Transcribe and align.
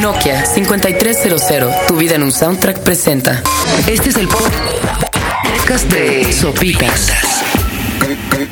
Nokia 0.00 0.44
5300, 0.44 1.72
tu 1.88 1.96
vida 1.96 2.14
en 2.14 2.22
un 2.22 2.32
soundtrack 2.32 2.80
presenta. 2.80 3.42
Este 3.86 4.10
es 4.10 4.16
el 4.16 4.28
podcast 4.28 5.84
de 5.90 6.32
Sopitas. 6.32 7.10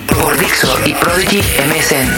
Por 0.09 0.39
Dixo 0.39 0.69
y 0.87 0.95
Prodigy 0.95 1.39
MSN. 1.39 2.09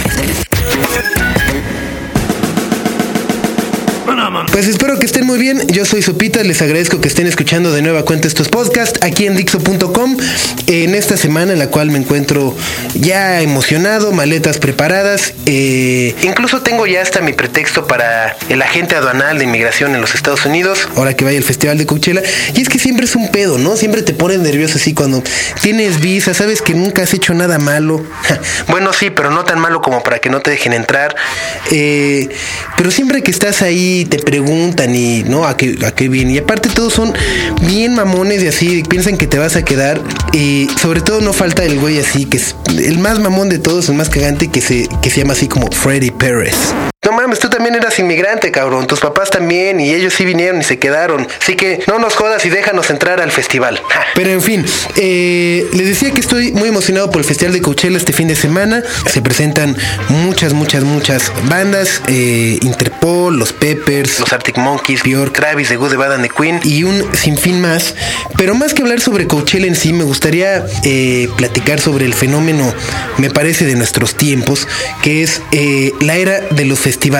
Pues 4.52 4.68
espero 4.68 4.98
que 4.98 5.06
estén 5.06 5.26
muy 5.26 5.38
bien. 5.38 5.66
Yo 5.66 5.84
soy 5.84 6.00
Sopita. 6.00 6.42
Les 6.44 6.62
agradezco 6.62 7.00
que 7.00 7.08
estén 7.08 7.26
escuchando 7.26 7.72
de 7.72 7.82
nueva 7.82 8.04
cuenta 8.04 8.28
estos 8.28 8.48
podcasts 8.48 9.00
aquí 9.02 9.26
en 9.26 9.36
Dixo.com. 9.36 10.16
En 10.68 10.94
esta 10.94 11.16
semana 11.16 11.52
en 11.52 11.58
la 11.58 11.68
cual 11.68 11.90
me 11.90 11.98
encuentro 11.98 12.54
ya 12.94 13.40
emocionado, 13.40 14.12
maletas 14.12 14.58
preparadas. 14.58 15.34
Eh, 15.46 16.14
incluso 16.22 16.62
tengo 16.62 16.86
ya 16.86 17.02
hasta 17.02 17.20
mi 17.20 17.32
pretexto 17.32 17.86
para 17.86 18.36
el 18.48 18.62
agente 18.62 18.94
aduanal 18.94 19.38
de 19.38 19.44
inmigración 19.44 19.94
en 19.94 20.00
los 20.00 20.14
Estados 20.14 20.44
Unidos. 20.46 20.88
Ahora 20.96 21.14
que 21.14 21.24
vaya 21.24 21.38
el 21.38 21.44
Festival 21.44 21.76
de 21.76 21.86
Coachella. 21.86 22.22
Y 22.54 22.60
es 22.60 22.68
que 22.68 22.78
siempre 22.78 23.06
es 23.06 23.16
un 23.16 23.30
pedo, 23.32 23.58
¿no? 23.58 23.76
Siempre 23.76 24.02
te 24.02 24.14
pones 24.14 24.38
nervioso 24.38 24.76
así 24.76 24.94
cuando 24.94 25.22
tienes 25.62 26.00
visa, 26.00 26.32
sabes 26.32 26.62
que 26.62 26.74
nunca 26.74 27.02
has 27.02 27.12
hecho 27.12 27.34
nada 27.34 27.58
malo. 27.58 28.04
bueno, 28.68 28.92
sí, 28.92 29.10
pero 29.10 29.30
no 29.30 29.44
tan 29.44 29.58
malo 29.58 29.80
como 29.80 30.02
para 30.02 30.20
que 30.20 30.30
no 30.30 30.40
te 30.40 30.50
dejen 30.50 30.72
entrar. 30.72 31.16
Eh, 31.72 32.28
pero 32.76 32.90
siempre 32.90 33.22
que 33.22 33.30
estás 33.30 33.62
ahí 33.62 33.95
te 34.04 34.18
preguntan 34.18 34.94
y 34.94 35.22
no 35.24 35.46
a 35.46 35.56
qué, 35.56 35.78
a 35.84 35.92
qué 35.92 36.08
viene. 36.08 36.32
Y 36.34 36.38
aparte 36.38 36.68
todos 36.68 36.92
son 36.92 37.12
bien 37.62 37.94
mamones 37.94 38.42
y 38.42 38.48
así, 38.48 38.82
piensan 38.88 39.16
que 39.16 39.26
te 39.26 39.38
vas 39.38 39.56
a 39.56 39.64
quedar. 39.64 40.00
Y 40.32 40.68
sobre 40.80 41.00
todo 41.00 41.20
no 41.20 41.32
falta 41.32 41.64
el 41.64 41.78
güey 41.78 41.98
así, 41.98 42.24
que 42.24 42.36
es 42.36 42.54
el 42.76 42.98
más 42.98 43.18
mamón 43.18 43.48
de 43.48 43.58
todos, 43.58 43.88
el 43.88 43.96
más 43.96 44.08
cagante, 44.08 44.48
que 44.48 44.60
se, 44.60 44.88
que 45.02 45.10
se 45.10 45.20
llama 45.20 45.32
así 45.32 45.48
como 45.48 45.70
Freddy 45.70 46.10
Pérez. 46.10 46.56
Mames, 47.36 47.40
tú 47.40 47.48
también 47.50 47.74
eras 47.74 47.98
inmigrante, 47.98 48.52
cabrón. 48.52 48.86
Tus 48.86 49.00
papás 49.00 49.30
también, 49.30 49.80
y 49.80 49.92
ellos 49.92 50.14
sí 50.14 50.24
vinieron 50.24 50.60
y 50.60 50.64
se 50.64 50.78
quedaron. 50.78 51.26
Así 51.40 51.56
que 51.56 51.82
no 51.86 51.98
nos 51.98 52.14
jodas 52.14 52.44
y 52.46 52.50
déjanos 52.50 52.88
entrar 52.90 53.20
al 53.20 53.32
festival. 53.32 53.80
Pero 54.14 54.30
en 54.30 54.40
fin, 54.40 54.64
eh, 54.96 55.66
les 55.72 55.86
decía 55.86 56.12
que 56.12 56.20
estoy 56.20 56.52
muy 56.52 56.68
emocionado 56.68 57.10
por 57.10 57.20
el 57.20 57.26
Festival 57.26 57.52
de 57.52 57.60
Coachella 57.60 57.96
este 57.96 58.12
fin 58.12 58.28
de 58.28 58.36
semana. 58.36 58.82
Se 59.06 59.22
presentan 59.22 59.76
muchas, 60.08 60.52
muchas, 60.52 60.84
muchas 60.84 61.32
bandas. 61.48 62.00
Eh, 62.08 62.58
Interpol, 62.62 63.36
los 63.36 63.52
Peppers, 63.52 64.20
los 64.20 64.32
Arctic 64.32 64.56
Monkeys, 64.56 65.02
Björk, 65.02 65.32
Travis, 65.32 65.68
The 65.68 65.76
Good, 65.76 65.90
The 65.90 65.96
Bad 65.96 66.14
and 66.14 66.22
The 66.22 66.30
Queen 66.30 66.60
y 66.64 66.84
un 66.84 67.04
sinfín 67.14 67.60
más. 67.60 67.94
Pero 68.36 68.54
más 68.54 68.72
que 68.72 68.82
hablar 68.82 69.00
sobre 69.00 69.26
Coachella 69.26 69.66
en 69.66 69.74
sí, 69.74 69.92
me 69.92 70.04
gustaría 70.04 70.64
eh, 70.84 71.28
platicar 71.36 71.80
sobre 71.80 72.04
el 72.06 72.14
fenómeno, 72.14 72.72
me 73.18 73.30
parece, 73.30 73.64
de 73.64 73.74
nuestros 73.74 74.14
tiempos, 74.14 74.68
que 75.02 75.22
es 75.22 75.42
la 76.00 76.16
era 76.16 76.40
de 76.40 76.64
los 76.64 76.78
festivales 76.78 77.16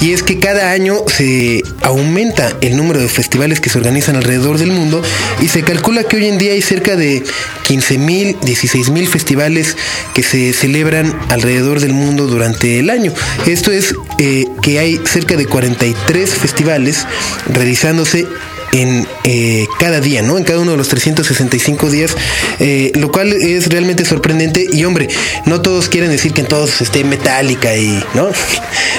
Y 0.00 0.12
es 0.12 0.22
que 0.22 0.38
cada 0.38 0.72
año 0.72 0.96
se 1.06 1.62
aumenta 1.82 2.52
el 2.60 2.76
número 2.76 3.00
de 3.00 3.08
festivales 3.08 3.60
que 3.60 3.70
se 3.70 3.78
organizan 3.78 4.16
alrededor 4.16 4.58
del 4.58 4.72
mundo 4.72 5.02
y 5.40 5.48
se 5.48 5.62
calcula 5.62 6.04
que 6.04 6.16
hoy 6.16 6.26
en 6.26 6.38
día 6.38 6.52
hay 6.52 6.62
cerca 6.62 6.96
de 6.96 7.22
15 7.64 7.98
mil, 7.98 8.36
16 8.42 8.90
mil 8.90 9.06
festivales 9.06 9.76
que 10.14 10.22
se 10.22 10.52
celebran 10.52 11.16
alrededor 11.28 11.80
del 11.80 11.92
mundo 11.92 12.26
durante 12.26 12.78
el 12.78 12.90
año. 12.90 13.12
Esto 13.46 13.70
es 13.70 13.94
eh, 14.18 14.46
que 14.62 14.78
hay 14.78 15.00
cerca 15.04 15.36
de 15.36 15.46
43 15.46 16.30
festivales 16.30 17.06
realizándose 17.46 18.26
en 18.72 19.06
eh, 19.24 19.66
cada 19.78 20.00
día, 20.00 20.22
¿no? 20.22 20.38
En 20.38 20.44
cada 20.44 20.60
uno 20.60 20.72
de 20.72 20.76
los 20.76 20.88
365 20.88 21.90
días, 21.90 22.16
eh, 22.58 22.92
lo 22.94 23.10
cual 23.10 23.32
es 23.32 23.68
realmente 23.68 24.04
sorprendente. 24.04 24.66
Y 24.70 24.84
hombre, 24.84 25.08
no 25.44 25.62
todos 25.62 25.88
quieren 25.88 26.10
decir 26.10 26.32
que 26.32 26.42
en 26.42 26.46
todos 26.48 26.80
esté 26.80 27.04
metálica 27.04 27.76
y, 27.76 28.02
¿no? 28.14 28.30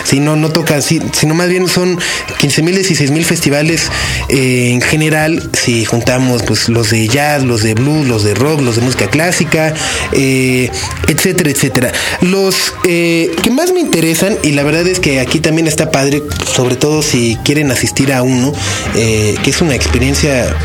Si 0.03 0.21
no, 0.21 0.37
no 0.37 0.49
toca, 0.49 0.79
si, 0.79 1.01
sino 1.11 1.33
más 1.33 1.49
bien 1.49 1.67
son 1.67 1.99
15 2.39 2.61
mil, 2.61 2.75
16 2.75 3.11
mil 3.11 3.25
festivales 3.25 3.89
eh, 4.29 4.69
en 4.71 4.81
general. 4.81 5.49
Si 5.51 5.83
juntamos, 5.83 6.43
pues, 6.43 6.69
los 6.69 6.91
de 6.91 7.07
jazz, 7.09 7.43
los 7.43 7.61
de 7.61 7.73
blues, 7.73 8.07
los 8.07 8.23
de 8.23 8.33
rock, 8.33 8.61
los 8.61 8.77
de 8.77 8.83
música 8.83 9.07
clásica, 9.07 9.73
etcétera, 10.13 11.49
etcétera. 11.49 11.91
Los 12.21 12.73
que 12.83 13.51
más 13.51 13.73
me 13.73 13.81
interesan, 13.81 14.37
y 14.43 14.51
la 14.51 14.63
verdad 14.63 14.87
es 14.87 15.01
que 15.01 15.19
aquí 15.19 15.39
también 15.39 15.67
está 15.67 15.91
padre, 15.91 16.23
sobre 16.45 16.75
todo 16.75 17.01
si 17.01 17.37
quieren 17.43 17.69
asistir 17.71 18.13
a 18.13 18.21
uno, 18.21 18.53
que 18.93 19.49
es 19.49 19.56
una 19.61 19.75
experiencia, 19.75 20.55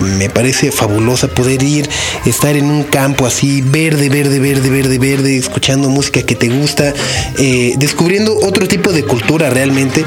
me 0.00 0.28
parece 0.28 0.72
fabulosa 0.72 1.28
poder 1.28 1.62
ir, 1.62 1.88
estar 2.26 2.56
en 2.56 2.66
un 2.66 2.82
campo 2.82 3.26
así, 3.26 3.62
verde, 3.62 4.08
verde, 4.08 4.40
verde, 4.40 4.70
verde, 4.70 4.98
verde, 4.98 5.36
escuchando 5.36 5.88
música 5.88 6.22
que 6.22 6.34
te 6.34 6.48
gusta, 6.48 6.92
eh, 7.38 7.74
descubriendo 7.76 8.36
otro 8.36 8.68
tipo 8.68 8.92
de 8.92 9.04
cultura 9.04 9.50
realmente, 9.50 10.04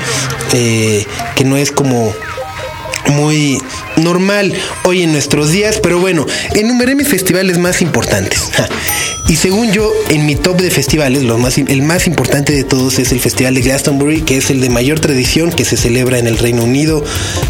eh, 0.54 1.06
que 1.36 1.44
no 1.44 1.58
es 1.58 1.72
como 1.72 2.14
muy 3.10 3.58
normal 3.98 4.54
hoy 4.84 5.04
en 5.04 5.12
nuestros 5.12 5.52
días, 5.52 5.80
pero 5.82 6.00
bueno, 6.00 6.26
enumeré 6.54 6.96
mis 6.96 7.08
festivales 7.08 7.58
más 7.58 7.82
importantes. 7.82 8.52
Y 9.28 9.38
según 9.38 9.72
yo, 9.72 9.92
en 10.10 10.26
mi 10.26 10.36
top 10.36 10.58
de 10.62 10.70
festivales, 10.70 11.24
más, 11.24 11.58
el 11.58 11.82
más 11.82 12.08
importante 12.08 12.54
de 12.54 12.64
todos 12.64 13.00
es 13.00 13.12
el 13.12 13.20
Festival 13.20 13.56
de 13.56 13.62
Glastonbury, 13.62 14.22
que 14.22 14.38
es 14.38 14.50
el 14.52 14.62
de 14.62 14.70
mayor 14.70 15.00
tradición, 15.00 15.52
que 15.52 15.66
se 15.66 15.78
celebra 15.78 16.20
en 16.20 16.28
el 16.28 16.38
Reino 16.38 16.64
Unido 16.64 17.04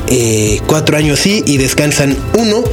eh, 0.08 0.62
cuatro 0.68 0.98
años 0.98 1.20
sí 1.20 1.44
y 1.46 1.58
descansan 1.58 2.18
uno. 2.38 2.64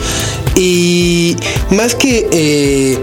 Y 0.56 1.36
más 1.70 1.94
que... 1.94 2.28
Eh, 2.32 2.98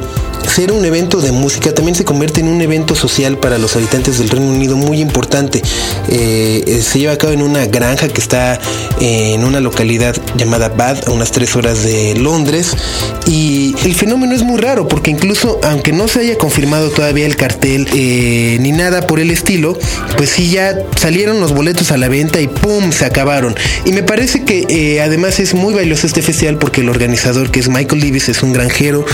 ser 0.49 0.71
un 0.71 0.83
evento 0.83 1.21
de 1.21 1.31
música 1.31 1.73
también 1.73 1.95
se 1.95 2.03
convierte 2.03 2.41
en 2.41 2.47
un 2.47 2.61
evento 2.61 2.95
social 2.95 3.37
para 3.37 3.57
los 3.57 3.75
habitantes 3.75 4.17
del 4.17 4.29
Reino 4.29 4.47
Unido 4.47 4.77
muy 4.77 4.99
importante. 4.99 5.61
Eh, 6.09 6.63
eh, 6.65 6.81
se 6.81 6.99
lleva 6.99 7.13
a 7.13 7.17
cabo 7.17 7.33
en 7.33 7.43
una 7.43 7.67
granja 7.67 8.07
que 8.07 8.19
está 8.19 8.59
en 8.99 9.43
una 9.43 9.59
localidad 9.59 10.15
llamada 10.35 10.69
Bath, 10.69 11.07
a 11.07 11.11
unas 11.11 11.31
tres 11.31 11.55
horas 11.55 11.83
de 11.83 12.15
Londres. 12.15 12.75
Y 13.27 13.75
el 13.85 13.93
fenómeno 13.93 14.33
es 14.33 14.41
muy 14.41 14.59
raro 14.59 14.87
porque 14.87 15.11
incluso 15.11 15.59
aunque 15.63 15.91
no 15.91 16.07
se 16.07 16.21
haya 16.21 16.37
confirmado 16.37 16.89
todavía 16.89 17.25
el 17.25 17.35
cartel 17.35 17.87
eh, 17.93 18.57
ni 18.59 18.71
nada 18.71 19.05
por 19.05 19.19
el 19.19 19.29
estilo, 19.29 19.77
pues 20.17 20.31
sí 20.31 20.49
ya 20.49 20.75
salieron 20.97 21.39
los 21.39 21.53
boletos 21.53 21.91
a 21.91 21.97
la 21.97 22.07
venta 22.07 22.41
y 22.41 22.47
¡pum! 22.47 22.91
se 22.91 23.05
acabaron. 23.05 23.55
Y 23.85 23.93
me 23.93 24.01
parece 24.01 24.43
que 24.43 24.99
además 25.01 25.39
es 25.39 25.53
muy 25.53 25.73
valioso 25.73 26.07
este 26.07 26.23
festival 26.23 26.57
porque 26.57 26.81
el 26.81 26.89
organizador 26.89 27.51
que 27.51 27.59
es 27.59 27.69
Michael 27.69 28.01
Levis 28.01 28.29
es 28.29 28.41
un 28.41 28.51
granjero 28.51 29.05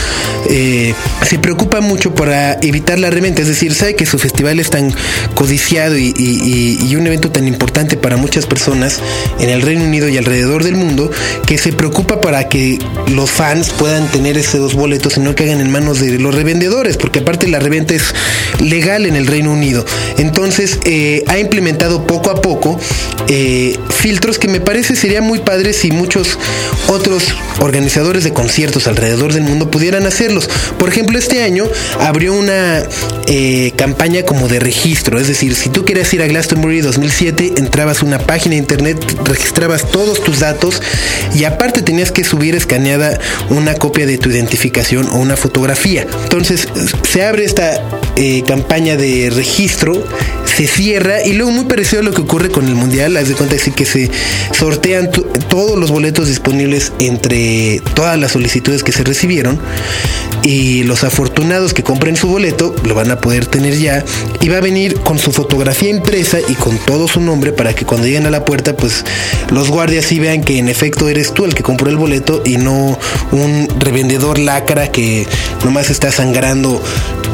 se 1.26 1.40
preocupa 1.40 1.82
mucho 1.82 2.14
para 2.14 2.54
evitar 2.62 3.00
la 3.00 3.10
reventa, 3.10 3.42
es 3.42 3.48
decir, 3.48 3.74
sabe 3.74 3.96
que 3.96 4.06
su 4.06 4.20
festival 4.20 4.60
es 4.60 4.70
tan 4.70 4.94
codiciado 5.34 5.98
y, 5.98 6.96
un 6.96 7.08
evento 7.08 7.30
tan 7.30 7.48
importante 7.48 7.98
para 7.98 8.16
muchas 8.16 8.46
personas 8.46 9.00
en 9.40 9.50
el 9.50 9.62
Reino 9.62 9.84
Unido 9.84 10.08
y 10.08 10.18
alrededor 10.18 10.64
del 10.64 10.76
mundo, 10.76 11.12
que 11.46 11.58
se 11.58 11.74
preocupa 11.74 12.22
para 12.22 12.48
que 12.48 12.80
los 13.14 13.32
fans 13.32 13.72
puedan 13.72 14.08
tener 14.08 14.38
esos 14.38 14.76
boletos 14.76 15.18
y 15.18 15.20
no 15.20 15.36
caigan 15.36 15.60
en 15.60 15.72
manos 15.72 16.00
de 16.00 16.20
los 16.20 16.34
revendedores, 16.34 16.96
porque 16.96 17.20
aparte 17.20 17.48
la 17.48 17.60
reventa 17.60 17.96
es 17.96 18.14
legal 18.62 19.06
en 19.06 19.16
el 19.16 19.28
Reino 19.28 19.52
Unido. 19.52 19.86
Entonces, 20.18 20.80
eh, 20.86 21.24
ha 21.28 21.40
implementado 21.40 22.08
poco 22.08 22.30
a 22.30 22.42
poco 22.42 22.80
eh, 23.28 23.78
filtros 23.90 24.38
que 24.38 24.48
me 24.48 24.62
parece 24.62 24.96
sería 24.96 25.22
muy 25.22 25.40
padre 25.40 25.74
si 25.74 25.92
muchos 25.92 26.38
otros 26.88 27.36
organizadores 27.60 28.24
de 28.24 28.32
conciertos 28.32 28.88
alrededor 28.88 29.34
del 29.34 29.44
mundo 29.44 29.72
pudieran 29.72 30.06
hacerlos. 30.06 30.50
Por 30.78 30.90
ejemplo, 30.90 31.15
este 31.18 31.44
año 31.44 31.66
abrió 32.00 32.34
una 32.34 32.84
eh, 33.28 33.72
campaña 33.76 34.24
como 34.24 34.48
de 34.48 34.60
registro, 34.60 35.20
es 35.20 35.28
decir, 35.28 35.56
si 35.56 35.70
tú 35.70 35.84
querías 35.86 36.14
ir 36.14 36.22
a 36.22 36.28
Glastonbury 36.28 36.82
2007, 36.82 37.54
entrabas 37.58 38.02
a 38.02 38.06
una 38.06 38.20
página 38.20 38.52
de 38.52 38.60
internet, 38.60 38.98
registrabas 39.24 39.90
todos 39.90 40.24
tus 40.24 40.40
datos 40.40 40.82
y 41.34 41.44
aparte 41.46 41.82
tenías 41.82 42.12
que 42.12 42.24
subir 42.24 42.56
escaneada 42.56 43.20
una 43.50 43.74
copia 43.76 44.06
de 44.06 44.18
tu 44.18 44.30
identificación 44.30 45.10
o 45.10 45.16
una 45.16 45.36
fotografía. 45.36 46.06
Entonces 46.24 46.68
se 47.10 47.24
abre 47.24 47.46
esta 47.46 47.82
eh, 48.18 48.44
campaña 48.48 48.96
de 48.96 49.30
registro, 49.30 50.06
se 50.46 50.68
cierra 50.68 51.26
y 51.26 51.34
luego 51.34 51.52
muy 51.52 51.66
parecido 51.66 52.02
a 52.02 52.04
lo 52.04 52.14
que 52.14 52.22
ocurre 52.22 52.50
con 52.50 52.68
el 52.68 52.76
mundial, 52.76 53.18
haz 53.18 53.28
de 53.28 53.34
cuenta 53.34 53.56
que 53.76 53.86
se 53.86 54.12
sortean 54.52 55.10
todos 55.50 55.78
los 55.78 55.92
boletos 55.92 56.28
disponibles 56.28 56.92
entre 57.00 57.82
todas 57.94 58.20
las 58.20 58.34
solicitudes 58.34 58.84
que 58.84 58.92
se 58.92 59.04
recibieron 59.04 59.60
y 60.44 60.84
los 60.84 61.04
afortunados 61.06 61.74
que 61.74 61.84
compren 61.84 62.16
su 62.16 62.28
boleto 62.28 62.76
lo 62.84 62.96
van 62.96 63.12
a 63.12 63.20
poder 63.20 63.46
tener 63.46 63.78
ya 63.78 64.04
y 64.42 64.50
va 64.50 64.58
a 64.58 64.62
venir 64.62 65.00
con 65.00 65.20
su 65.20 65.32
fotografía 65.32 65.90
impresa 65.90 66.38
y 66.48 66.56
con 66.56 66.78
todo 66.78 67.08
su 67.08 67.20
nombre 67.20 67.52
para 67.52 67.74
que 67.74 67.86
cuando 67.86 68.08
lleguen 68.08 68.26
a 68.26 68.32
la 68.32 68.46
puerta 68.46 68.76
pues 68.76 69.04
los 69.52 69.70
guardias 69.70 70.06
sí 70.06 70.20
vean 70.20 70.44
que 70.44 70.58
en 70.58 70.70
efecto 70.70 71.10
eres 71.10 71.34
tú 71.34 71.46
el 71.46 71.54
que 71.54 71.64
compró 71.64 71.90
el 71.90 71.98
boleto 71.98 72.42
y 72.46 72.58
no 72.58 72.98
un 73.32 73.68
revendedor 73.80 74.40
lacra 74.40 74.92
que 74.92 75.28
nomás 75.64 75.90
está 75.90 76.12
sangrando 76.12 76.82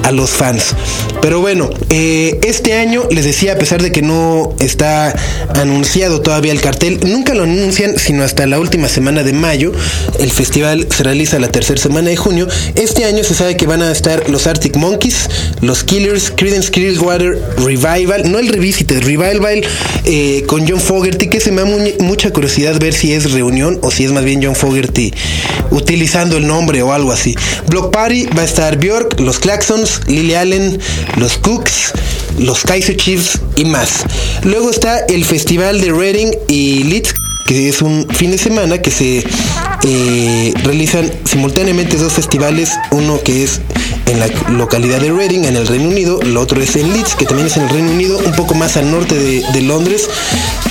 a 0.03 0.11
los 0.11 0.31
fans. 0.31 0.75
Pero 1.21 1.41
bueno, 1.41 1.69
eh, 1.89 2.39
este 2.43 2.73
año 2.73 3.03
les 3.11 3.23
decía, 3.23 3.53
a 3.53 3.55
pesar 3.55 3.83
de 3.83 3.91
que 3.91 4.01
no 4.01 4.55
está 4.59 5.13
anunciado 5.55 6.21
todavía 6.21 6.51
el 6.51 6.59
cartel, 6.59 6.99
nunca 7.05 7.35
lo 7.35 7.43
anuncian 7.43 7.99
sino 7.99 8.23
hasta 8.23 8.47
la 8.47 8.59
última 8.59 8.89
semana 8.89 9.21
de 9.21 9.33
mayo. 9.33 9.71
El 10.19 10.31
festival 10.31 10.87
se 10.89 11.03
realiza 11.03 11.37
la 11.37 11.49
tercera 11.49 11.79
semana 11.79 12.09
de 12.09 12.17
junio. 12.17 12.47
Este 12.73 13.05
año 13.05 13.23
se 13.23 13.35
sabe 13.35 13.51
sabe 13.51 13.57
que 13.61 13.67
van 13.67 13.83
a 13.83 13.91
estar 13.91 14.27
los 14.27 14.47
Arctic 14.47 14.75
Monkeys, 14.75 15.29
los 15.61 15.83
Killers, 15.83 16.31
Creedence 16.35 16.71
Clearwater 16.71 17.39
Revival, 17.57 18.31
no 18.31 18.39
el 18.39 18.47
Revisited, 18.47 19.03
Revival 19.03 19.63
eh, 20.03 20.43
con 20.47 20.67
John 20.67 20.79
Fogerty, 20.79 21.29
que 21.29 21.39
se 21.39 21.51
me 21.51 21.61
da 21.61 21.67
mucha 21.99 22.31
curiosidad 22.31 22.79
ver 22.79 22.91
si 22.91 23.13
es 23.13 23.33
reunión 23.33 23.77
o 23.83 23.91
si 23.91 24.05
es 24.05 24.11
más 24.13 24.23
bien 24.23 24.41
John 24.43 24.55
Fogerty 24.55 25.13
utilizando 25.69 26.37
el 26.37 26.47
nombre 26.47 26.81
o 26.81 26.91
algo 26.91 27.11
así. 27.11 27.35
Block 27.67 27.93
Party 27.93 28.25
va 28.35 28.41
a 28.41 28.45
estar 28.45 28.79
Bjork, 28.79 29.19
los 29.19 29.37
Claxons, 29.37 30.01
Lily 30.07 30.33
Allen, 30.33 30.79
los 31.17 31.37
Cooks, 31.37 31.93
los 32.39 32.63
Kaiser 32.63 32.97
Chiefs 32.97 33.41
y 33.57 33.65
más. 33.65 34.05
Luego 34.41 34.71
está 34.71 35.01
el 35.07 35.23
Festival 35.23 35.81
de 35.81 35.91
Reading 35.91 36.31
y 36.47 36.85
Leeds 36.85 37.13
que 37.45 37.67
es 37.67 37.81
un 37.81 38.07
fin 38.21 38.29
de 38.29 38.37
semana 38.37 38.77
que 38.77 38.91
se 38.91 39.23
eh, 39.83 40.53
realizan 40.63 41.11
simultáneamente 41.25 41.97
dos 41.97 42.13
festivales, 42.13 42.77
uno 42.91 43.19
que 43.23 43.43
es 43.43 43.61
en 44.07 44.19
la 44.19 44.27
localidad 44.49 44.99
de 44.99 45.11
Reading, 45.11 45.45
en 45.45 45.55
el 45.55 45.67
Reino 45.67 45.89
Unido, 45.89 46.19
el 46.21 46.35
otro 46.37 46.61
es 46.61 46.75
en 46.75 46.91
Leeds, 46.91 47.15
que 47.15 47.25
también 47.25 47.47
es 47.47 47.57
en 47.57 47.63
el 47.63 47.69
Reino 47.69 47.91
Unido, 47.91 48.19
un 48.25 48.33
poco 48.33 48.55
más 48.55 48.77
al 48.77 48.91
norte 48.91 49.15
de, 49.15 49.61
Londres, 49.61 50.09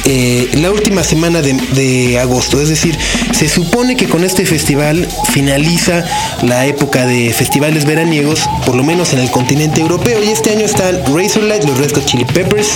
eh, 0.04 0.48
la 0.54 0.70
última 0.70 1.04
semana 1.04 1.40
de, 1.40 2.18
agosto. 2.20 2.60
Es 2.60 2.68
decir, 2.68 2.96
se 3.32 3.48
supone 3.48 3.96
que 3.96 4.06
con 4.06 4.24
este 4.24 4.44
festival 4.44 5.08
finaliza 5.32 6.04
la 6.42 6.66
época 6.66 7.06
de 7.06 7.32
festivales 7.32 7.84
veraniegos, 7.84 8.48
por 8.66 8.74
lo 8.74 8.82
menos 8.82 9.12
en 9.12 9.20
el 9.20 9.30
continente 9.30 9.80
europeo, 9.80 10.22
y 10.22 10.28
este 10.28 10.50
año 10.50 10.64
están 10.64 11.00
Razorlight, 11.14 11.64
los 11.64 11.78
Red 11.78 11.92
Hot 11.94 12.04
Chili 12.04 12.24
Peppers, 12.24 12.68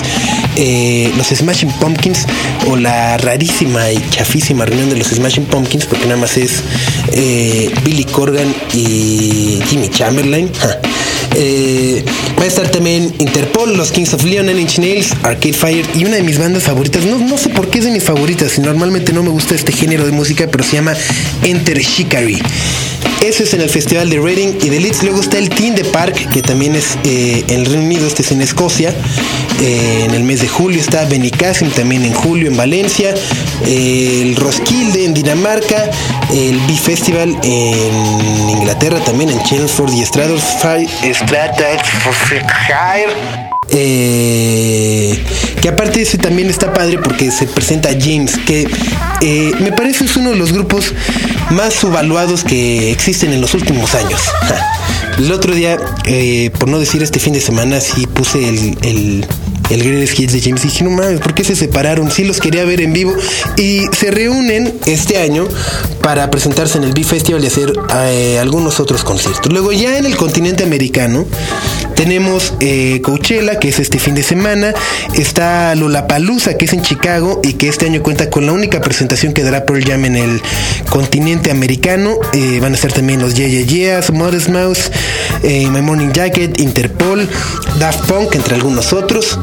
eh, 0.57 1.13
los 1.17 1.29
Smashing 1.29 1.73
Pumpkins, 1.73 2.27
o 2.69 2.77
la 2.77 3.19
rarísima 3.19 3.91
y 3.91 4.03
chafísima 4.11 4.65
reunión 4.65 4.89
de 4.91 4.97
los 4.97 5.09
Smashing 5.09 5.47
Pumpkins, 5.47 5.87
porque 5.87 6.07
nada 6.07 6.21
más 6.21 6.37
es 6.37 6.63
eh, 7.13 7.73
Billy 7.85 8.05
Corgan 8.05 8.55
y 8.73 9.61
Jimmy 9.67 9.89
Chamberlain. 9.89 10.44
Va 12.39 12.43
a 12.43 12.47
estar 12.47 12.69
también 12.71 13.13
Interpol, 13.19 13.77
los 13.77 13.91
Kings 13.91 14.15
of 14.15 14.25
Leon, 14.25 14.47
Nine 14.47 14.61
Inch 14.61 14.79
Nails, 14.79 15.13
Arcade 15.23 15.53
Fire 15.53 15.87
y 15.95 16.05
una 16.05 16.17
de 16.17 16.23
mis 16.23 16.39
bandas 16.39 16.63
favoritas. 16.65 17.05
No, 17.05 17.19
no 17.19 17.39
sé 17.39 17.49
por 17.49 17.69
qué 17.69 17.79
es 17.79 17.85
de 17.85 17.91
mis 17.91 18.05
favoritas. 18.05 18.59
Normalmente 18.59 19.13
no 19.13 19.23
me 19.23 19.31
gusta 19.31 19.55
este 19.55 19.73
género 19.73 20.05
de 20.07 20.13
música, 20.13 20.47
pero 20.51 20.63
se 20.63 20.77
llama 20.77 20.95
Enter 21.43 21.79
Shikari. 21.79 22.41
Eso 23.23 23.43
es 23.43 23.55
en 23.55 23.61
el 23.61 23.71
Festival 23.71 24.11
de 24.11 24.19
Reading 24.21 24.59
y 24.63 24.69
de 24.69 24.81
Leeds. 24.81 25.03
Luego 25.03 25.21
está 25.21 25.39
el 25.39 25.49
Team 25.49 25.75
de 25.75 25.85
Park, 25.85 26.31
que 26.33 26.43
también 26.43 26.75
es 26.75 26.99
eh, 27.05 27.45
en 27.49 27.61
el 27.61 27.67
Reino 27.67 27.85
Unido, 27.85 28.07
este 28.07 28.23
es 28.23 28.33
en 28.33 28.43
Escocia. 28.43 28.95
Eh, 29.61 30.05
en 30.05 30.15
el 30.15 30.25
mes 30.25 30.41
de 30.41 30.49
julio 30.49 30.81
está 30.81 31.05
Benicassim, 31.05 31.71
también 31.71 32.05
en 32.05 32.13
julio 32.13 32.49
en 32.49 32.57
Valencia. 32.57 33.15
el 33.67 34.37
Roskilde 34.37 35.05
en 35.05 35.15
Dinamarca. 35.15 35.91
El 36.33 36.59
Bee 36.67 36.77
Festival 36.77 37.37
en 37.43 38.51
Inglaterra, 38.51 38.99
también 39.05 39.31
en 39.31 39.43
Chelmsford 39.43 39.93
y 39.95 40.03
Stratford. 40.03 40.41
Eh, 43.71 45.19
que 45.61 45.69
aparte 45.69 46.03
ese 46.03 46.19
también 46.19 46.51
está 46.51 46.73
padre 46.73 46.99
porque 46.99 47.31
se 47.31 47.47
presenta 47.47 47.91
James, 47.99 48.37
que 48.47 48.69
eh, 49.23 49.53
me 49.61 49.73
parece 49.73 50.05
es 50.05 50.17
uno 50.17 50.31
de 50.31 50.37
los 50.37 50.53
grupos 50.53 50.93
más 51.51 51.75
subvaluados 51.75 52.45
que 52.45 52.91
existen 52.91 53.33
en 53.33 53.41
los 53.41 53.55
últimos 53.55 53.95
años. 53.95 54.21
El 55.19 55.31
otro 55.33 55.55
día, 55.55 55.79
eh, 56.07 56.51
por 56.59 56.69
no 56.69 56.79
decir 56.79 57.03
este 57.03 57.21
fin 57.21 57.33
de 57.33 57.41
semana, 57.41 57.81
sí 57.81 58.07
puse 58.07 58.49
el 58.49 59.25
el 59.71 60.03
Hits 60.03 60.33
de 60.33 60.41
James. 60.41 60.65
Y 60.65 60.69
dije, 60.69 60.85
no 60.85 60.91
mames, 60.91 61.21
¿por 61.21 61.35
qué 61.35 61.45
se 61.45 61.57
separaron? 61.57 62.11
Sí 62.11 62.25
los 62.25 62.41
quería 62.41 62.65
ver 62.65 62.81
en 62.81 62.93
vivo. 62.93 63.15
Y 63.57 63.83
se 63.97 64.11
reúnen 64.11 64.75
este 64.87 65.19
año 65.19 65.47
para 66.03 66.31
presentarse 66.31 66.79
en 66.79 66.85
el 66.85 66.93
B-Festival 66.93 67.43
y 67.43 67.47
hacer 67.47 67.73
eh, 68.07 68.39
algunos 68.41 68.81
otros 68.81 69.05
conciertos. 69.05 69.53
Luego 69.53 69.73
ya 69.73 69.99
en 69.99 70.07
el 70.07 70.17
continente 70.17 70.65
americano 70.65 71.27
tenemos 71.95 72.55
eh, 72.61 73.01
Coachella, 73.03 73.59
que 73.59 73.69
es 73.69 73.79
este 73.79 73.99
fin 73.99 74.15
de 74.15 74.23
semana. 74.23 74.75
Está 75.15 75.75
Lollapalooza, 75.75 76.57
que 76.57 76.65
es 76.67 76.73
en 76.73 76.83
Chicago 76.83 77.41
y 77.43 77.55
que 77.55 77.69
este 77.69 77.87
año 77.87 78.03
cuenta 78.03 78.31
con 78.31 78.47
la 78.47 78.53
única 78.53 78.81
presentación 78.81 79.33
que 79.33 79.43
dará 79.43 79.65
Pearl 79.65 79.85
Jam 79.85 80.05
en 80.05 80.17
el 80.17 80.43
continente 80.91 81.51
americano. 81.51 82.17
Eh, 82.33 82.59
van 82.61 82.73
a 82.73 82.77
estar 82.77 82.93
también 82.93 83.21
los 83.21 83.35
Yeah 83.35 83.49
Yeah 83.49 83.67
Yeahs, 83.67 84.13
Modest 84.13 84.49
Mouse, 84.49 84.91
My 85.43 85.83
Morning 85.83 86.13
Jacket, 86.13 86.61
Interpol, 86.61 87.29
Daft 87.79 88.09
Punk, 88.09 88.35
entre 88.35 88.55
algunos 88.55 88.93
otros. 88.93 89.39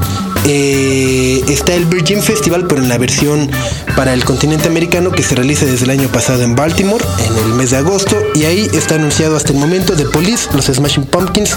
Eh, 0.47 1.43
está 1.49 1.73
el 1.73 1.85
Virgin 1.85 2.21
Festival, 2.21 2.65
pero 2.67 2.81
en 2.81 2.89
la 2.89 2.97
versión 2.97 3.49
para 3.95 4.13
el 4.13 4.25
continente 4.25 4.67
americano 4.67 5.11
que 5.11 5.21
se 5.21 5.35
realiza 5.35 5.65
desde 5.65 5.85
el 5.85 5.91
año 5.91 6.09
pasado 6.09 6.41
en 6.43 6.55
Baltimore, 6.55 7.03
en 7.25 7.37
el 7.37 7.53
mes 7.53 7.71
de 7.71 7.77
agosto. 7.77 8.17
Y 8.35 8.45
ahí 8.45 8.67
está 8.73 8.95
anunciado 8.95 9.35
hasta 9.35 9.53
el 9.53 9.59
momento 9.59 9.95
The 9.95 10.05
Police, 10.05 10.49
los 10.53 10.65
Smashing 10.65 11.05
Pumpkins 11.05 11.55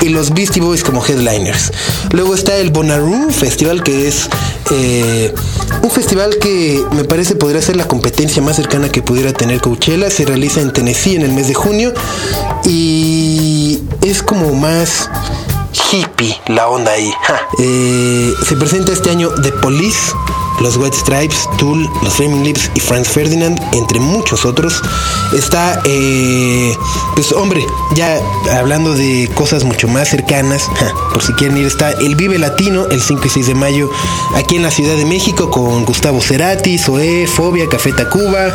y 0.00 0.08
los 0.08 0.32
Beastie 0.34 0.60
Boys 0.60 0.82
como 0.82 1.04
headliners. 1.04 1.72
Luego 2.12 2.34
está 2.34 2.56
el 2.56 2.70
Bonnaroo 2.70 3.30
Festival, 3.30 3.82
que 3.82 4.08
es 4.08 4.28
eh, 4.70 5.32
un 5.82 5.90
festival 5.90 6.36
que 6.40 6.82
me 6.92 7.04
parece 7.04 7.36
podría 7.36 7.62
ser 7.62 7.76
la 7.76 7.86
competencia 7.86 8.42
más 8.42 8.56
cercana 8.56 8.88
que 8.88 9.02
pudiera 9.02 9.32
tener 9.32 9.60
Coachella. 9.60 10.10
Se 10.10 10.24
realiza 10.24 10.60
en 10.60 10.72
Tennessee 10.72 11.14
en 11.14 11.22
el 11.22 11.32
mes 11.32 11.48
de 11.48 11.54
junio 11.54 11.92
y 12.64 13.80
es 14.02 14.22
como 14.22 14.54
más 14.54 15.08
hippie 15.90 16.40
la 16.48 16.68
onda 16.68 16.92
ahí. 16.92 17.12
Eh, 17.58 18.32
se 18.46 18.56
presenta 18.56 18.92
este 18.92 19.10
año 19.10 19.30
The 19.42 19.52
Police, 19.52 20.12
los 20.60 20.76
White 20.76 20.96
Stripes, 20.96 21.48
Tool, 21.58 21.88
los 22.02 22.14
Flaming 22.14 22.44
Lips 22.44 22.70
y 22.74 22.80
Franz 22.80 23.08
Ferdinand, 23.08 23.60
entre 23.72 24.00
muchos 24.00 24.44
otros. 24.44 24.82
Está, 25.32 25.80
eh, 25.84 26.76
pues 27.14 27.32
hombre, 27.32 27.64
ya 27.94 28.18
hablando 28.58 28.94
de 28.94 29.30
cosas 29.34 29.64
mucho 29.64 29.88
más 29.88 30.08
cercanas, 30.08 30.68
por 31.12 31.22
si 31.22 31.32
quieren 31.34 31.56
ir, 31.56 31.66
está 31.66 31.90
el 31.90 32.16
Vive 32.16 32.38
Latino 32.38 32.86
el 32.86 33.00
5 33.00 33.22
y 33.26 33.28
6 33.30 33.46
de 33.46 33.54
mayo 33.54 33.90
aquí 34.36 34.56
en 34.56 34.62
la 34.62 34.70
Ciudad 34.70 34.96
de 34.96 35.04
México 35.04 35.50
con 35.50 35.84
Gustavo 35.84 36.20
Cerati, 36.20 36.78
Zoé, 36.78 37.26
Fobia, 37.26 37.68
Café 37.68 37.92
Tacuba, 37.92 38.52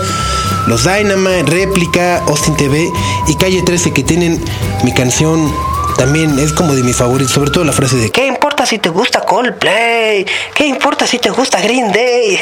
los 0.67 0.83
Dynama, 0.83 1.29
Réplica, 1.45 2.23
Austin 2.27 2.55
TV 2.55 2.91
y 3.27 3.35
Calle 3.35 3.61
13 3.61 3.91
que 3.91 4.03
tienen 4.03 4.43
mi 4.83 4.93
canción 4.93 5.51
también 5.99 6.39
es 6.39 6.53
como 6.53 6.75
de 6.75 6.81
mi 6.81 6.93
favorito, 6.93 7.29
sobre 7.29 7.51
todo 7.51 7.65
la 7.65 7.73
frase 7.73 7.97
de 7.97 8.09
¿Qué 8.09 8.38
si 8.65 8.79
te 8.79 8.89
gusta 8.89 9.21
Coldplay? 9.21 10.25
¿Qué 10.55 10.65
importa 10.65 11.05
si 11.05 11.19
te 11.19 11.29
gusta 11.29 11.59
Green 11.61 11.91
Day? 11.91 12.39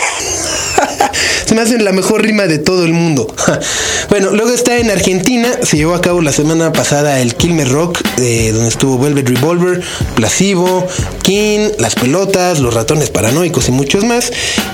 se 1.46 1.56
me 1.56 1.62
hace 1.62 1.80
la 1.80 1.92
mejor 1.92 2.22
rima 2.22 2.44
de 2.44 2.60
todo 2.60 2.86
el 2.86 2.94
mundo. 2.94 3.34
bueno, 4.10 4.32
luego 4.32 4.52
está 4.52 4.78
en 4.78 4.92
Argentina, 4.92 5.50
se 5.64 5.78
llevó 5.78 5.96
a 5.96 6.02
cabo 6.02 6.22
la 6.22 6.32
semana 6.32 6.72
pasada 6.72 7.20
el 7.20 7.36
Kilmer 7.36 7.68
Rock, 7.70 8.02
eh, 8.20 8.52
donde 8.54 8.70
estuvo 8.70 9.00
Velvet 9.00 9.28
Revolver, 9.28 9.82
Placebo, 10.16 10.88
King, 11.24 11.70
Las 11.80 11.96
Pelotas, 11.96 12.60
Los 12.60 12.74
Ratones 12.74 13.10
Paranoicos 13.10 13.68
y 13.70 13.72
muchos 13.72 14.04
más. 14.04 14.32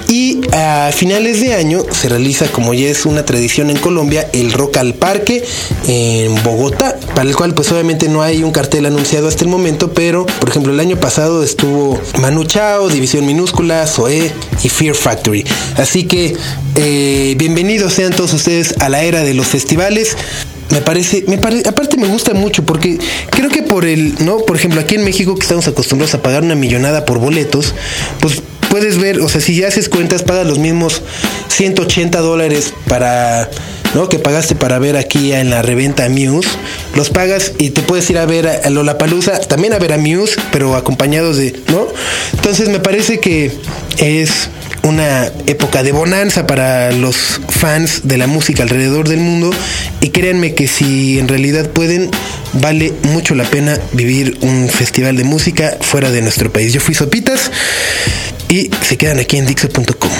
Y 0.09 0.41
a 0.53 0.91
finales 0.93 1.39
de 1.41 1.53
año 1.55 1.83
se 1.89 2.09
realiza, 2.09 2.47
como 2.47 2.73
ya 2.73 2.89
es 2.89 3.05
una 3.05 3.25
tradición 3.25 3.69
en 3.69 3.77
Colombia, 3.77 4.27
el 4.33 4.51
Rock 4.51 4.77
al 4.77 4.93
Parque 4.93 5.43
en 5.87 6.43
Bogotá, 6.43 6.97
para 7.15 7.27
el 7.27 7.35
cual 7.35 7.53
pues 7.53 7.71
obviamente 7.71 8.09
no 8.09 8.21
hay 8.21 8.43
un 8.43 8.51
cartel 8.51 8.73
el 8.73 8.87
anunciado 8.87 9.27
hasta 9.27 9.43
el 9.43 9.49
momento, 9.49 9.93
pero 9.93 10.25
por 10.25 10.49
ejemplo 10.49 10.73
el 10.73 10.79
año 10.79 10.97
pasado 10.97 11.32
estuvo 11.41 11.99
Manu 12.19 12.43
Chao, 12.43 12.89
División 12.89 13.25
Minúscula, 13.25 13.87
Zoé 13.87 14.31
y 14.63 14.69
Fear 14.69 14.93
Factory. 14.93 15.43
Así 15.77 16.03
que 16.03 16.35
eh, 16.75 17.33
bienvenidos 17.37 17.93
sean 17.93 18.13
todos 18.13 18.33
ustedes 18.33 18.75
a 18.79 18.89
la 18.89 19.01
era 19.03 19.23
de 19.23 19.33
los 19.33 19.47
festivales 19.47 20.17
me 20.73 20.81
parece, 20.81 21.23
me 21.27 21.37
parece, 21.37 21.69
aparte 21.69 21.97
me 21.97 22.07
gusta 22.07 22.33
mucho 22.33 22.63
porque 22.65 22.97
creo 23.29 23.49
que 23.49 23.61
por 23.61 23.85
el, 23.85 24.15
¿no? 24.25 24.39
Por 24.39 24.55
ejemplo, 24.55 24.81
aquí 24.81 24.95
en 24.95 25.03
México 25.03 25.35
que 25.35 25.41
estamos 25.41 25.67
acostumbrados 25.67 26.15
a 26.15 26.21
pagar 26.23 26.41
una 26.41 26.55
millonada 26.55 27.05
por 27.05 27.19
boletos, 27.19 27.75
pues 28.19 28.41
puedes 28.71 28.97
ver, 28.97 29.21
o 29.21 29.29
sea, 29.29 29.39
si 29.39 29.55
ya 29.55 29.67
haces 29.67 29.87
cuentas, 29.87 30.23
pagas 30.23 30.47
los 30.47 30.57
mismos 30.57 31.03
180 31.49 32.19
dólares 32.21 32.73
para 32.87 33.49
¿no? 33.93 34.09
Que 34.09 34.19
pagaste 34.19 34.55
para 34.55 34.79
ver 34.79 34.97
aquí 34.97 35.33
en 35.33 35.49
la 35.49 35.61
reventa 35.61 36.07
Muse, 36.09 36.49
los 36.95 37.09
pagas 37.09 37.53
y 37.57 37.71
te 37.71 37.81
puedes 37.81 38.09
ir 38.09 38.17
a 38.17 38.25
ver 38.25 38.47
a 38.47 38.69
Lollapalooza, 38.69 39.39
también 39.41 39.73
a 39.73 39.79
ver 39.79 39.93
a 39.93 39.97
Muse, 39.97 40.35
pero 40.51 40.75
acompañados 40.75 41.37
de, 41.37 41.59
¿no? 41.69 41.87
Entonces 42.33 42.69
me 42.69 42.79
parece 42.79 43.19
que 43.19 43.51
es 43.97 44.49
una 44.83 45.27
época 45.47 45.81
de 45.81 45.93
bonanza 45.93 46.45
para 46.45 46.91
los 46.91 47.41
fans 47.47 48.01
de 48.03 48.17
la 48.17 48.27
música 48.27 48.63
alrededor 48.63 49.07
del 49.07 49.19
mundo 49.19 49.49
y 50.01 50.09
créanme 50.09 50.55
que 50.55 50.67
si 50.67 51.19
en 51.19 51.27
realidad 51.27 51.69
pueden 51.69 52.11
vale 52.53 52.93
mucho 53.03 53.33
la 53.33 53.45
pena 53.45 53.79
vivir 53.93 54.37
un 54.41 54.69
festival 54.69 55.15
de 55.15 55.23
música 55.23 55.77
fuera 55.79 56.11
de 56.11 56.21
nuestro 56.21 56.51
país. 56.51 56.73
Yo 56.73 56.81
fui 56.81 56.95
Sopitas 56.95 57.51
y 58.49 58.69
se 58.81 58.97
quedan 58.97 59.19
aquí 59.19 59.37
en 59.37 59.45
Dixo.com. 59.45 60.11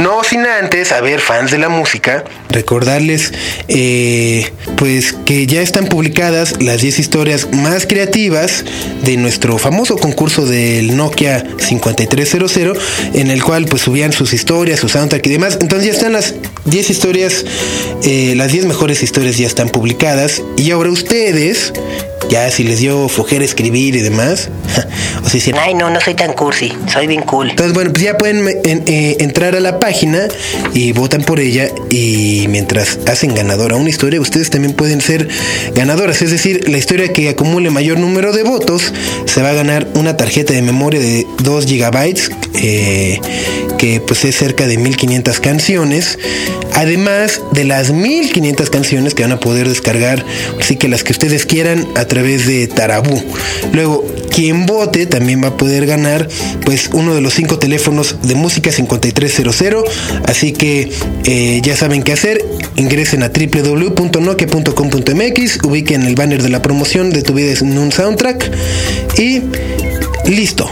No 0.00 0.24
sin 0.24 0.46
antes, 0.46 0.92
a 0.92 1.02
ver, 1.02 1.20
fans 1.20 1.50
de 1.50 1.58
la 1.58 1.68
música, 1.68 2.24
recordarles 2.48 3.34
eh, 3.68 4.50
pues 4.78 5.12
que 5.12 5.46
ya 5.46 5.60
están 5.60 5.88
publicadas 5.88 6.62
las 6.62 6.80
10 6.80 6.98
historias 6.98 7.52
más 7.52 7.86
creativas 7.86 8.64
de 9.02 9.18
nuestro 9.18 9.58
famoso 9.58 9.98
concurso 9.98 10.46
del 10.46 10.96
Nokia 10.96 11.44
5300, 11.58 12.58
en 13.12 13.30
el 13.30 13.44
cual 13.44 13.66
pues 13.66 13.82
subían 13.82 14.12
sus 14.12 14.32
historias, 14.32 14.80
su 14.80 14.88
soundtrack 14.88 15.26
y 15.26 15.30
demás. 15.30 15.58
Entonces 15.60 15.88
ya 15.88 15.92
están 15.92 16.14
las 16.14 16.34
10 16.64 16.88
historias, 16.88 17.44
eh, 18.02 18.32
las 18.36 18.52
10 18.52 18.64
mejores 18.64 19.02
historias 19.02 19.36
ya 19.36 19.46
están 19.46 19.68
publicadas 19.68 20.42
y 20.56 20.70
ahora 20.70 20.90
ustedes 20.90 21.74
Ya 22.28 22.50
si 22.50 22.64
les 22.64 22.78
dio 22.78 23.08
flojera 23.08 23.44
escribir 23.44 23.96
y 23.96 24.00
demás, 24.00 24.50
o 25.24 25.28
si 25.28 25.38
dicen, 25.38 25.56
ay 25.58 25.74
no, 25.74 25.90
no 25.90 26.00
soy 26.00 26.14
tan 26.14 26.32
cursi, 26.32 26.72
soy 26.92 27.06
bien 27.06 27.22
cool. 27.22 27.50
Entonces, 27.50 27.74
bueno, 27.74 27.90
pues 27.90 28.02
ya 28.04 28.16
pueden 28.18 28.46
eh, 28.48 29.16
entrar 29.20 29.56
a 29.56 29.60
la 29.60 29.80
página 29.80 30.28
y 30.72 30.92
votan 30.92 31.22
por 31.22 31.40
ella 31.40 31.68
y 31.88 32.46
mientras 32.48 32.98
hacen 33.06 33.34
ganadora 33.34 33.76
una 33.76 33.88
historia, 33.88 34.20
ustedes 34.20 34.50
también 34.50 34.74
pueden 34.74 35.00
ser 35.00 35.28
ganadoras. 35.74 36.22
Es 36.22 36.30
decir, 36.30 36.68
la 36.68 36.78
historia 36.78 37.12
que 37.12 37.28
acumule 37.28 37.70
mayor 37.70 37.98
número 37.98 38.32
de 38.32 38.42
votos 38.42 38.92
se 39.26 39.42
va 39.42 39.50
a 39.50 39.54
ganar 39.54 39.88
una 39.94 40.16
tarjeta 40.16 40.52
de 40.52 40.62
memoria 40.62 41.00
de 41.00 41.26
2 41.42 41.66
gigabytes, 41.66 42.30
eh, 42.54 43.18
que 43.78 44.00
pues 44.00 44.24
es 44.24 44.36
cerca 44.36 44.66
de 44.66 44.76
1500 44.76 45.40
canciones. 45.40 46.18
Además 46.74 47.40
de 47.52 47.64
las 47.64 47.90
1500 47.90 48.70
canciones 48.70 49.14
que 49.14 49.22
van 49.22 49.32
a 49.32 49.40
poder 49.40 49.68
descargar, 49.68 50.24
así 50.60 50.76
que 50.76 50.88
las 50.88 51.02
que 51.02 51.12
ustedes 51.12 51.44
quieran 51.44 51.86
a 51.96 52.04
través 52.10 52.46
de 52.46 52.66
Tarabú. 52.66 53.24
Luego, 53.72 54.04
quien 54.30 54.66
vote 54.66 55.06
también 55.06 55.42
va 55.42 55.48
a 55.48 55.56
poder 55.56 55.86
ganar 55.86 56.28
pues 56.64 56.90
uno 56.92 57.14
de 57.14 57.22
los 57.22 57.34
cinco 57.34 57.58
teléfonos 57.58 58.16
de 58.22 58.34
música 58.34 58.72
5300. 58.72 59.84
Así 60.26 60.52
que 60.52 60.90
eh, 61.24 61.60
ya 61.62 61.76
saben 61.76 62.02
qué 62.02 62.12
hacer. 62.12 62.44
Ingresen 62.76 63.22
a 63.22 63.28
www.nokia.com.mx, 63.28 65.64
ubiquen 65.64 66.02
el 66.02 66.16
banner 66.16 66.42
de 66.42 66.50
la 66.50 66.60
promoción 66.62 67.10
de 67.10 67.22
Tu 67.22 67.32
vida 67.32 67.52
en 67.60 67.78
un 67.78 67.92
soundtrack 67.92 68.50
y 69.16 69.42
listo. 70.26 70.68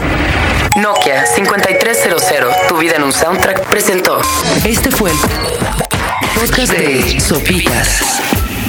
Nokia 0.75 1.25
5300, 1.25 2.21
Tu 2.67 2.77
vida 2.77 2.97
en 2.97 3.03
un 3.03 3.13
soundtrack 3.13 3.69
presentó. 3.69 4.19
Este 4.65 4.91
fue 4.91 5.11
el 5.11 5.17
podcast 6.35 6.73
de 6.73 7.17
Sopitas 7.19 8.01